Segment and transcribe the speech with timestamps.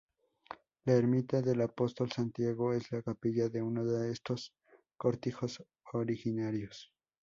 [0.83, 4.51] La ermita del Apóstol Santiago es la capilla de uno de estos
[4.97, 6.91] cortijos originarios.